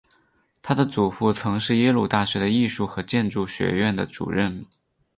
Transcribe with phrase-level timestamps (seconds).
[0.63, 4.59] 她的祖父曾经是耶鲁大学的艺术和建筑学院的主任。